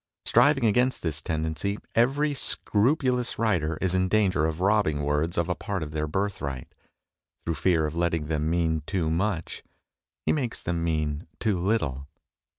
Striving 0.25 0.65
against 0.65 1.03
this 1.03 1.21
tendency, 1.21 1.77
every 1.93 2.33
scrupu 2.33 3.13
lous 3.13 3.37
writer 3.37 3.77
is 3.81 3.93
in 3.93 4.07
danger 4.09 4.47
of 4.47 4.59
robbing 4.59 5.03
words 5.03 5.37
of 5.37 5.47
a 5.47 5.53
part 5.53 5.83
of 5.83 5.91
their 5.91 6.07
birthright: 6.07 6.73
through 7.45 7.53
fear 7.53 7.85
of 7.85 7.95
letting 7.95 8.25
them 8.25 8.49
mean 8.49 8.81
too 8.87 9.11
much 9.11 9.61
he 10.25 10.31
makes 10.33 10.59
them 10.59 10.83
mean 10.83 11.27
too 11.39 11.59
little. 11.59 12.07